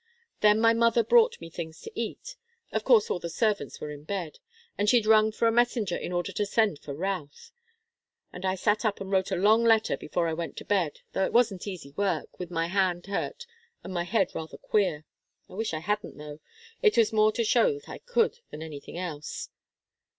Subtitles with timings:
[0.39, 2.35] Then my mother brought me things to eat
[2.71, 4.39] of course all the servants were in bed,
[4.75, 7.51] and she'd rung for a messenger in order to send for Routh.
[8.33, 11.23] And I sat up and wrote a long letter before I went to bed, though
[11.25, 13.45] it wasn't easy work, with my hand hurt
[13.83, 15.05] and my head rather queer.
[15.47, 16.39] I wish I hadn't, though
[16.81, 19.49] it was more to show that I could, than anything else.